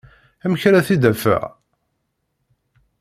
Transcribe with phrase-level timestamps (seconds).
[0.45, 1.43] Amek ara t-id-afeɣ?